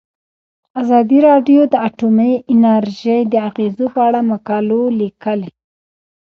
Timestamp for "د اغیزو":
3.31-3.85